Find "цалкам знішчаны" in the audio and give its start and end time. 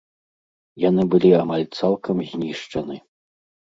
1.79-2.95